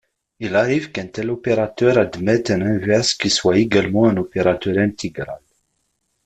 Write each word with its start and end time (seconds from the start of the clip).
Il 0.39 0.55
arrive 0.55 0.89
qu'un 0.91 1.05
tel 1.09 1.29
opérateur 1.29 1.99
admette 1.99 2.49
un 2.49 2.61
inverse 2.63 3.13
qui 3.13 3.29
soit 3.29 3.59
également 3.59 4.07
un 4.09 4.17
opérateur 4.17 4.79
intégral. 4.79 5.39